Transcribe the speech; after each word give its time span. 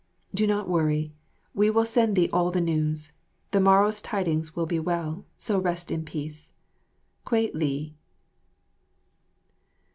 Do 0.33 0.47
not 0.47 0.67
worry; 0.67 1.13
we 1.53 1.69
will 1.69 1.85
send 1.85 2.15
thee 2.15 2.27
all 2.33 2.49
the 2.49 2.59
news. 2.59 3.11
The 3.51 3.59
morrow's 3.59 4.01
tidings 4.01 4.55
will 4.55 4.65
be 4.65 4.79
well, 4.79 5.25
so 5.37 5.59
rest 5.59 5.91
in 5.91 6.05
peace. 6.05 6.49
Kwei 7.23 7.51
li. 7.53 7.93